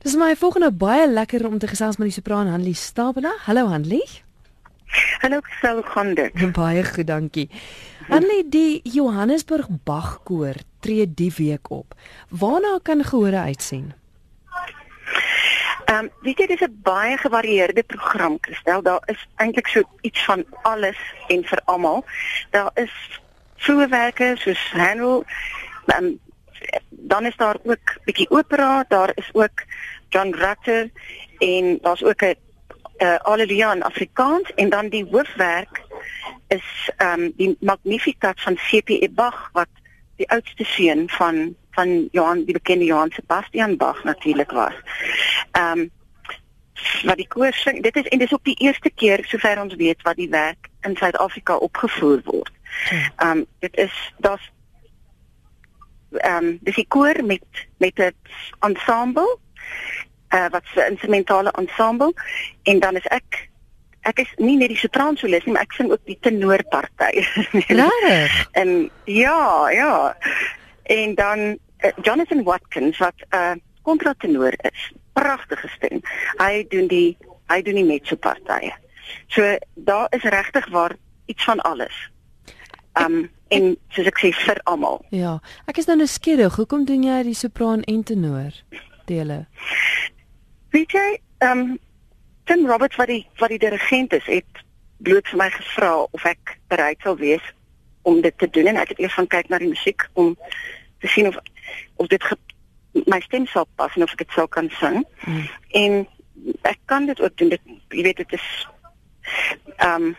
Dis 0.00 0.14
my 0.16 0.32
volgende 0.32 0.70
baie 0.72 1.04
lekker 1.10 1.42
om 1.44 1.58
te 1.60 1.68
gesels 1.68 1.98
met 2.00 2.08
die 2.08 2.14
sopran 2.14 2.48
Hanlie 2.48 2.72
Stabela. 2.74 3.34
Hallo 3.44 3.66
Hanlie. 3.68 4.06
Hallo, 5.20 5.42
sou 5.60 5.82
gaan 5.84 6.14
dit. 6.16 6.38
Baie 6.56 6.84
goed, 6.86 7.04
dankie. 7.10 7.50
Hanlie, 8.08 8.46
die 8.48 8.80
Johannesburg 8.88 9.68
Bagkoor 9.84 10.56
tree 10.80 11.04
die 11.04 11.28
week 11.36 11.68
op. 11.68 11.92
Waarna 12.32 12.78
kan 12.82 13.04
gehore 13.04 13.42
uitsien? 13.50 13.92
Ehm, 15.84 16.06
um, 16.06 16.08
weet 16.24 16.40
jy 16.40 16.46
dis 16.54 16.64
'n 16.64 16.80
baie 16.80 17.20
gevarieerde 17.20 17.82
program, 17.82 18.38
Christel. 18.40 18.82
Daar 18.82 19.04
is 19.04 19.28
eintlik 19.36 19.68
so 19.68 19.84
iets 20.00 20.24
van 20.24 20.44
alles 20.62 20.96
en 21.28 21.44
vir 21.44 21.60
almal. 21.64 22.04
Daar 22.50 22.70
is 22.74 23.20
vroeëwerke 23.56 24.32
soos 24.40 24.64
Handel, 24.72 25.24
um, 25.92 26.16
dan 26.88 27.24
is 27.24 27.36
daar 27.36 27.56
ook 27.62 27.98
bietjie 28.04 28.30
opera, 28.30 28.84
daar 28.88 29.12
is 29.14 29.28
ook 29.32 29.64
John 30.10 30.34
Rutter 30.34 30.90
en 31.38 31.78
daar's 31.82 32.02
ook 32.04 32.22
'n 32.22 32.36
uh, 32.98 33.16
Alleluia 33.16 33.72
in 33.74 33.82
Afrikaans 33.82 34.54
en 34.54 34.68
dan 34.68 34.88
die 34.88 35.06
hoofwerk 35.10 35.82
is 36.48 36.90
ehm 36.96 37.20
um, 37.20 37.32
die 37.36 37.56
Magnificat 37.60 38.40
van 38.40 38.54
C.P. 38.54 39.08
Bach 39.10 39.50
wat 39.52 39.68
die 40.16 40.30
oudste 40.30 40.64
seun 40.64 41.08
van 41.08 41.54
van 41.70 42.08
Johann 42.12 42.44
die 42.44 42.52
bekende 42.52 42.84
Johann 42.84 43.10
Sebastian 43.10 43.76
Bach 43.76 44.04
natuurlik 44.04 44.50
was. 44.50 44.74
Ehm 45.50 45.78
um, 45.78 45.90
wat 47.04 47.16
die 47.16 47.28
koor 47.28 47.52
sing, 47.52 47.82
dit 47.82 47.96
is 47.96 48.08
en 48.08 48.18
dis 48.18 48.32
ook 48.32 48.44
die 48.44 48.58
eerste 48.58 48.90
keer 48.90 49.24
sover 49.24 49.60
ons 49.60 49.74
weet 49.74 50.02
wat 50.02 50.16
die 50.16 50.28
werk 50.28 50.68
in 50.80 50.96
Suid-Afrika 50.96 51.56
opgevoer 51.56 52.20
word. 52.24 52.52
Ehm 53.16 53.30
um, 53.30 53.46
dit 53.58 53.76
is 53.76 54.12
daar's 54.18 54.50
ehm 56.10 56.44
um, 56.44 56.58
dis 56.60 56.74
die 56.74 56.88
koor 56.88 57.24
met 57.24 57.44
met 57.78 57.98
'n 57.98 58.14
ensemble 58.60 59.38
uh, 60.34 60.48
wat 60.50 60.64
'n 60.74 60.90
instrumentale 60.90 61.50
ensemble 61.50 62.12
en 62.62 62.78
dan 62.78 62.96
is 62.96 63.06
ek 63.06 63.48
ek 64.00 64.18
is 64.18 64.32
nie 64.36 64.56
net 64.56 64.68
die 64.68 64.80
sopraansolis 64.80 65.44
nie, 65.44 65.52
maar 65.52 65.62
ek 65.62 65.76
sing 65.76 65.90
ook 65.90 66.04
die 66.08 66.18
tenorparty. 66.20 67.24
Regtig? 67.68 68.48
en 68.52 68.90
ja, 69.04 69.70
ja. 69.70 70.16
En 70.82 71.14
dan 71.14 71.38
uh, 71.38 71.90
Jonathan 72.02 72.42
Watkins 72.42 72.98
wat 72.98 73.14
'n 73.30 73.36
uh, 73.36 73.52
kontratenor 73.82 74.54
is. 74.56 74.92
Pragtige 75.12 75.68
stem. 75.68 76.00
Hy 76.38 76.64
doen 76.68 76.86
die 76.86 77.16
hy 77.50 77.62
doen 77.62 77.74
die 77.74 77.84
mezzopartye. 77.84 78.72
So 79.26 79.56
daar 79.74 80.06
is 80.10 80.22
regtig 80.22 80.68
waar 80.70 80.96
iets 81.26 81.44
van 81.44 81.60
alles. 81.60 82.10
Um 82.94 83.30
en 83.50 83.76
soos 83.90 84.06
ek 84.06 84.20
sê 84.22 84.30
vir 84.30 84.60
almal. 84.70 85.00
Ja. 85.10 85.40
Ek 85.66 85.80
is 85.82 85.88
nou 85.90 85.96
nou 85.98 86.06
skieurig. 86.06 86.54
Hoekom 86.54 86.84
doen 86.86 87.02
jy 87.02 87.22
die 87.26 87.34
sopraan 87.34 87.82
en 87.90 88.04
tenor 88.06 88.54
dele? 89.10 89.46
Weet 90.70 90.92
jy, 90.92 91.20
ehm 91.38 91.58
um, 91.58 91.78
Tim 92.44 92.66
Roberts 92.66 92.96
wat 92.96 93.06
die 93.06 93.26
wat 93.38 93.48
die 93.48 93.58
dirigent 93.58 94.12
is, 94.12 94.26
het 94.26 94.62
bloot 94.96 95.28
vir 95.28 95.38
my 95.38 95.48
gevra 95.54 95.90
of 96.02 96.24
ek 96.24 96.56
bereid 96.72 96.98
sou 97.04 97.16
wees 97.16 97.44
om 98.02 98.20
dit 98.24 98.34
te 98.38 98.48
doen 98.50 98.70
en 98.72 98.80
ek 98.80 98.94
het 98.94 99.02
eers 99.04 99.14
gaan 99.14 99.28
kyk 99.30 99.48
na 99.48 99.60
die 99.60 99.70
musiek 99.70 100.06
om 100.18 100.32
te 101.00 101.08
sien 101.08 101.28
of 101.28 101.38
of 102.02 102.08
dit 102.12 102.24
ge, 102.24 102.36
my 103.06 103.20
stem 103.20 103.46
sou 103.46 103.64
pas 103.76 103.94
en 103.96 104.06
of 104.06 104.14
ek 104.16 104.24
dit 104.24 104.36
sou 104.36 104.46
kan 104.48 104.70
sing. 104.80 105.04
Mm. 105.26 105.46
En 105.82 105.96
ek 106.72 106.78
kan 106.90 107.06
dit 107.06 107.20
ook 107.20 107.36
doen. 107.36 107.54
Dit 107.54 107.72
jy 107.94 108.04
weet 108.08 108.22
dit 108.24 108.36
is 108.38 108.48
ehm 109.76 110.10
um, 110.10 110.14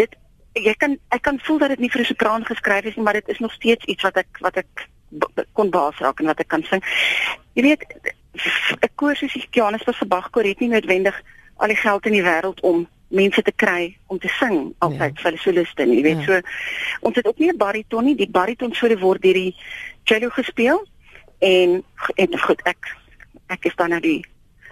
dit 0.00 0.16
jy 0.58 0.74
kan 0.78 0.98
ek 1.14 1.22
kan 1.26 1.40
voel 1.46 1.60
dat 1.62 1.74
dit 1.76 1.84
nie 1.84 1.90
vir 1.90 2.02
'n 2.04 2.12
sopraan 2.12 2.46
geskryf 2.46 2.84
is 2.84 2.96
nie, 2.96 3.04
maar 3.04 3.18
dit 3.20 3.28
is 3.28 3.38
nog 3.38 3.52
steeds 3.52 3.84
iets 3.84 4.02
wat 4.02 4.16
ek 4.16 4.40
wat 4.40 4.56
ek 4.56 4.88
kon 5.52 5.70
baas 5.70 5.98
raak 5.98 6.20
en 6.20 6.26
wat 6.26 6.40
ek 6.40 6.48
kan 6.48 6.62
sing. 6.62 6.84
Jy 7.54 7.62
weet 7.62 8.14
'n 8.80 8.94
koor 8.94 9.16
soos 9.16 9.32
die 9.32 9.46
Johannesburg 9.50 9.96
Verbagkoor 9.96 10.44
het 10.44 10.60
nie 10.60 10.68
noodwendig 10.68 11.22
al 11.56 11.68
die 11.68 11.76
geld 11.76 12.06
in 12.06 12.12
die 12.12 12.24
wêreld 12.24 12.60
om 12.60 12.88
mense 13.08 13.42
te 13.42 13.52
kry 13.52 13.96
om 14.06 14.18
te 14.18 14.30
sing 14.38 14.72
altyd 14.78 15.18
ja. 15.18 15.22
vir 15.22 15.38
soliste 15.38 15.86
nie. 15.86 15.98
Jy 16.00 16.02
weet 16.02 16.24
ja. 16.24 16.26
so 16.26 17.06
ons 17.08 17.16
het 17.16 17.26
ook 17.26 17.38
nie 17.38 17.50
'n 17.50 17.56
bariton 17.56 18.04
nie. 18.04 18.16
Die 18.16 18.30
bariton 18.30 18.74
sou 18.74 18.90
word 18.98 19.22
deur 19.22 19.34
die 19.34 19.56
cello 20.04 20.30
gespeel 20.30 20.86
en 21.38 21.82
en 22.14 22.38
goed 22.38 22.60
ek 22.64 22.96
ek 23.48 23.64
is 23.64 23.76
dan 23.76 23.90
nou 23.90 24.00
die 24.00 24.22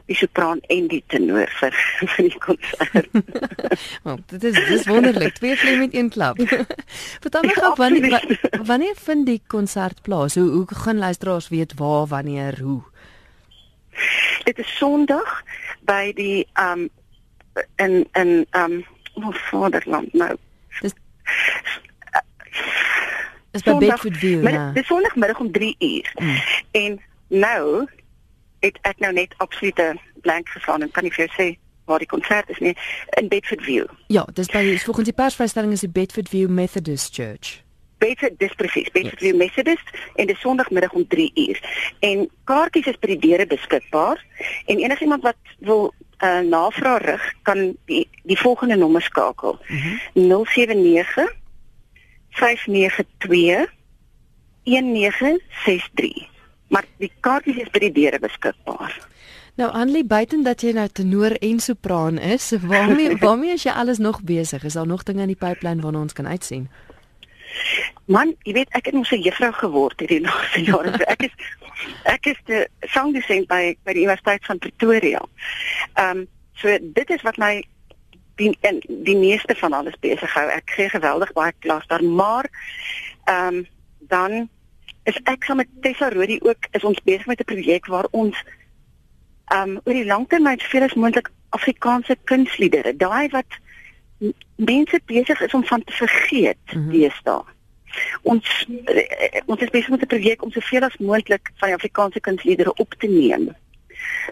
die 0.08 0.16
sopran 0.16 0.60
en 0.72 0.86
die 0.88 1.02
tenor 1.06 1.50
vir 1.60 1.74
vir 2.14 2.28
die 2.28 2.38
konsert. 2.38 3.08
Want 4.06 4.28
dit 4.28 4.44
is 4.44 4.60
dis 4.68 4.86
wonderlik. 4.88 5.34
Twee 5.34 5.56
vlieg 5.56 5.78
met 5.78 5.94
een 5.94 6.08
klap. 6.08 6.40
Vertel 7.24 7.42
my 7.42 7.56
gou 7.58 7.74
wanneer 7.76 8.38
wanneer 8.64 8.96
vind 8.96 9.26
die 9.26 9.42
konsert 9.46 10.02
plaas? 10.02 10.34
Hoe 10.34 10.48
hoe 10.50 10.66
gaan 10.84 10.98
luisteraars 10.98 11.48
weet 11.48 11.74
waar, 11.76 12.06
wanneer, 12.06 12.60
hoe? 12.62 12.82
Dit 14.48 14.58
is 14.58 14.76
Sondag 14.76 15.42
by 15.84 16.12
die 16.16 16.46
um 16.60 16.88
in 17.76 18.08
in 18.12 18.46
um 18.56 18.84
ons 19.12 19.36
vaderland 19.50 20.12
nou. 20.12 20.36
Dis 20.80 20.94
Dis 23.50 23.62
by 23.62 23.74
Bedford 23.76 24.16
View, 24.16 24.48
ja. 24.48 24.70
Dis 24.72 24.86
Sondagmiddag 24.86 25.38
om 25.38 25.52
3 25.52 25.76
uur. 25.78 26.12
Hmm. 26.14 26.40
En 26.70 27.00
nou 27.28 27.86
het 28.64 28.78
ek 28.88 28.98
nou 28.98 29.12
net 29.12 29.34
absolute 29.36 30.00
blank 30.24 30.48
geslaan 30.48 30.82
en 30.82 30.90
kan 30.90 31.04
nie 31.04 31.12
vir 31.12 31.26
jou 31.26 31.34
sê 31.36 31.58
waar 31.84 32.00
die 32.00 32.08
konsert 32.08 32.48
is 32.48 32.58
nie 32.58 32.76
in 33.20 33.28
Bedford 33.28 33.62
View. 33.62 33.84
Ja, 34.06 34.24
dis 34.32 34.48
by 34.48 34.64
volgens 34.78 35.12
die 35.12 35.16
persvrystelling 35.16 35.72
is 35.72 35.84
die 35.84 35.92
Bedford 35.92 36.28
View 36.28 36.48
Methodist 36.48 37.14
Church. 37.14 37.67
Bedford 37.98 38.38
dis 38.38 38.54
presies, 38.54 38.88
View 38.92 39.10
yes. 39.18 39.34
Methodist 39.34 39.90
en 40.14 40.26
dis 40.26 40.40
Sondagmiddag 40.40 40.92
om 40.92 41.06
3 41.08 41.30
uur. 41.34 41.60
En 42.00 42.28
kaartjies 42.44 42.86
is 42.86 42.98
by 42.98 43.06
die 43.14 43.18
deure 43.18 43.46
beskikbaar 43.46 44.24
en 44.66 44.78
enigiemand 44.78 45.22
wat 45.22 45.36
wil 45.58 45.92
uh, 46.22 46.40
navraag 46.40 47.02
rig 47.02 47.34
kan 47.42 47.76
die 47.90 48.08
die 48.22 48.38
volgende 48.38 48.76
nommer 48.76 49.02
skakel. 49.02 49.58
Mm 49.68 49.76
-hmm. 49.76 49.98
079 50.14 51.34
592 52.30 53.76
1963 54.62 56.36
maar 56.68 56.84
die 57.00 57.10
kaartjies 57.20 57.62
is 57.64 57.70
by 57.72 57.80
die 57.86 57.92
deure 57.96 58.20
beskikbaar. 58.22 58.96
Nou 59.58 59.70
Anlie, 59.74 60.04
buiten 60.06 60.44
dat 60.46 60.62
jy 60.62 60.74
nou 60.76 60.86
tenor 60.92 61.34
en 61.42 61.58
sopraan 61.60 62.18
is, 62.18 62.52
waarmee 62.62 63.16
waarmee 63.24 63.56
is 63.56 63.64
jy 63.66 63.74
alles 63.74 63.98
nog 63.98 64.22
besig? 64.22 64.64
Is 64.64 64.78
daar 64.78 64.86
nog 64.86 65.02
dinge 65.02 65.24
in 65.24 65.32
die 65.32 65.40
pipeline 65.40 65.82
waarna 65.82 66.04
ons 66.06 66.14
kan 66.14 66.28
uitsien? 66.28 66.68
Man, 68.08 68.32
jy 68.48 68.54
weet 68.56 68.70
ek 68.76 68.88
het 68.88 68.94
mos 68.96 69.10
'n 69.12 69.20
juffrou 69.20 69.52
geword 69.52 70.00
hierdie 70.00 70.22
laaste 70.26 70.62
jare. 70.64 70.92
So 70.96 71.04
ek 71.12 71.22
is 71.28 71.34
ek 72.04 72.26
is 72.26 72.38
die 72.48 72.64
sangdosent 72.80 73.48
by 73.48 73.76
by 73.84 73.92
die 73.92 74.04
Universiteit 74.06 74.44
van 74.48 74.58
Pretoria. 74.58 75.20
Ehm 75.94 76.18
um, 76.18 76.26
so 76.58 76.78
dit 76.80 77.10
is 77.10 77.22
wat 77.22 77.36
my 77.36 77.62
die 78.40 78.56
en 78.60 78.80
die 78.88 79.16
meeste 79.16 79.54
van 79.54 79.72
alles 79.72 79.98
besig 80.00 80.32
hou. 80.34 80.46
Ek 80.48 80.70
gee 80.76 80.88
geweldig 80.88 81.32
baie 81.32 81.52
klas 81.58 81.86
daar, 81.86 82.04
maar 82.04 82.48
ehm 83.24 83.54
um, 83.54 83.66
dan 84.08 84.48
is 85.04 85.20
ek 85.24 85.44
saam 85.44 85.60
met 85.60 85.68
Tessa 85.82 86.08
Rodi 86.08 86.38
ook 86.40 86.68
is 86.70 86.84
ons 86.84 87.02
besig 87.04 87.26
met 87.26 87.40
'n 87.40 87.52
projek 87.52 87.86
waar 87.86 88.08
ons 88.10 88.36
um 89.52 89.80
oor 89.84 89.96
die 89.96 90.08
langtermyn 90.08 90.60
soveel 90.60 90.82
as 90.88 90.94
moontlik 90.94 91.30
Afrikaanse 91.50 92.16
kunsliedere, 92.24 92.96
daai 92.96 93.28
wat 93.28 93.60
mense 94.56 95.00
besig 95.06 95.40
is 95.40 95.54
om 95.54 95.64
van 95.64 95.84
te 95.84 95.92
vergeet 95.92 96.64
mm 96.72 96.82
-hmm. 96.82 96.90
deesdae. 96.90 97.57
Ons 98.22 98.66
uh, 98.68 99.40
ons 99.46 99.60
is 99.60 99.70
besig 99.70 99.88
met 99.88 100.02
'n 100.02 100.06
projek 100.14 100.42
om 100.42 100.50
soveel 100.50 100.82
as 100.82 100.96
moontlik 100.98 101.50
van 101.56 101.68
die 101.68 101.76
Afrikaanse 101.76 102.20
kunsliedere 102.20 102.74
op 102.74 102.94
te 102.98 103.06
neem. 103.06 103.54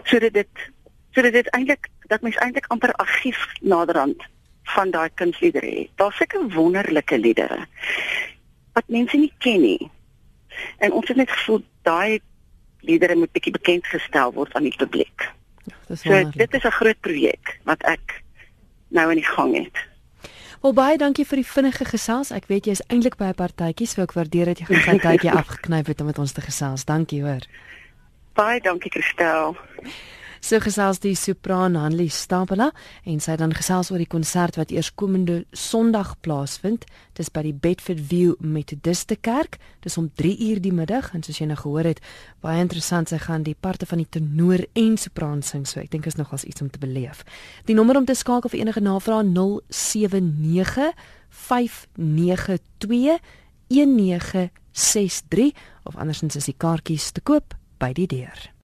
Sodat 0.03 0.33
dit 0.33 0.71
sodat 1.11 1.33
dit 1.33 1.49
eintlik 1.49 1.87
dat 2.07 2.21
mens 2.21 2.35
eintlik 2.35 2.67
amper 2.67 2.93
argief 2.93 3.47
naderhand 3.61 4.23
van 4.63 4.91
daai 4.91 5.09
kunsliedere 5.13 5.79
het. 5.79 5.89
Daar's 5.95 6.17
seker 6.17 6.49
wonderlike 6.49 7.17
liedere 7.17 7.65
wat 8.77 8.87
mense 8.87 9.17
nie 9.17 9.33
ken 9.37 9.61
nie. 9.61 9.89
En 10.77 10.91
ons 10.91 11.07
het 11.07 11.17
net 11.17 11.31
gevoel 11.31 11.63
daai 11.87 12.19
liedere 12.85 13.15
moet 13.15 13.31
bietjie 13.31 13.55
bekend 13.55 13.87
gestel 13.89 14.33
word 14.33 14.53
aan 14.53 14.67
die 14.69 14.75
publiek. 14.77 15.25
Ja, 15.67 15.95
so 15.95 16.21
dit 16.29 16.53
is 16.53 16.63
'n 16.63 16.77
groot 16.79 16.99
projek 16.99 17.59
wat 17.63 17.81
ek 17.83 18.21
nou 18.87 19.09
in 19.09 19.19
die 19.21 19.31
gang 19.35 19.55
het. 19.55 19.77
Wel 20.61 20.73
baie 20.73 20.97
dankie 20.97 21.25
vir 21.25 21.41
die 21.41 21.45
vinnige 21.47 21.85
gesels. 21.85 22.31
Ek 22.31 22.47
weet 22.49 22.65
jy 22.65 22.71
is 22.71 22.83
eintlik 22.89 23.17
by 23.17 23.29
'n 23.29 23.37
partytjie, 23.37 23.87
so 23.87 24.01
ek 24.01 24.13
waardeer 24.17 24.45
dat 24.45 24.59
jy 24.59 24.65
gaan 24.65 24.95
'n 24.95 25.05
tydjie 25.05 25.31
afgeknyp 25.41 25.87
het 25.87 25.99
om 26.01 26.07
met 26.07 26.19
ons 26.19 26.31
te 26.31 26.41
gesels. 26.41 26.85
Dankie 26.85 27.21
hoor. 27.23 27.45
Baie 28.33 28.59
dankie 28.61 28.91
Christel. 28.91 29.55
So 30.47 30.61
gesels 30.63 31.01
die 31.03 31.11
sopran 31.19 31.73
Hanlie 31.75 32.07
Stapela 32.07 32.69
en 33.03 33.17
sy 33.19 33.33
dan 33.35 33.51
gesels 33.51 33.89
oor 33.91 33.99
die 33.99 34.07
konsert 34.07 34.55
wat 34.55 34.69
eers 34.71 34.93
komende 34.95 35.41
Sondag 35.51 36.13
plaasvind. 36.23 36.85
Dis 37.19 37.27
by 37.35 37.43
die 37.49 37.51
Bedford 37.51 37.99
View 37.99 38.37
Methodist 38.39 39.11
Kerk. 39.27 39.59
Dis 39.83 39.99
om 39.99 40.07
3 40.07 40.31
uur 40.47 40.63
die 40.63 40.71
middag 40.71 41.11
en 41.11 41.27
soos 41.27 41.41
jy 41.41 41.49
nou 41.51 41.59
gehoor 41.59 41.91
het, 41.91 41.99
baie 42.39 42.63
interessant 42.63 43.11
sy 43.11 43.19
gaan 43.25 43.43
die 43.43 43.57
parte 43.59 43.83
van 43.91 43.99
die 43.99 44.07
tenor 44.07 44.63
en 44.71 44.95
sopran 44.95 45.43
sing. 45.43 45.67
So 45.67 45.83
ek 45.83 45.91
dink 45.91 46.07
is 46.07 46.15
nogals 46.15 46.47
iets 46.47 46.63
om 46.63 46.71
te 46.71 46.79
beleef. 46.79 47.27
Die 47.67 47.75
nommer 47.75 47.99
om 47.99 48.07
te 48.07 48.15
skakel 48.15 48.47
vir 48.55 48.63
enige 48.63 48.87
navrae 48.87 49.27
079 49.27 50.95
592 51.27 53.19
1963 53.67 55.51
of 55.83 55.99
andersins 55.99 56.39
is 56.39 56.47
die 56.47 56.55
kaartjies 56.55 57.11
te 57.11 57.19
koop 57.19 57.51
by 57.83 57.91
die 57.91 58.07
deur. 58.07 58.56